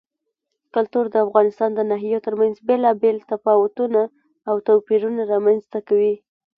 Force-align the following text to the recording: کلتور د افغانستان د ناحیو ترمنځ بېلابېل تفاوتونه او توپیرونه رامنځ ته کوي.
کلتور 0.75 1.05
د 1.11 1.15
افغانستان 1.25 1.69
د 1.75 1.79
ناحیو 1.91 2.23
ترمنځ 2.27 2.55
بېلابېل 2.67 3.17
تفاوتونه 3.31 4.01
او 4.49 4.55
توپیرونه 4.67 5.21
رامنځ 5.33 5.61
ته 5.71 5.79
کوي. 5.87 6.15